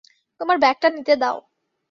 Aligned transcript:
তোমার 0.41 0.57
ব্যাগটা 0.57 0.87
নিতে 0.89 1.13
দাও। 1.17 1.37